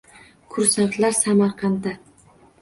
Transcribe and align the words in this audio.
Kursantlar 0.55 1.13
Samarqandda 1.19 1.95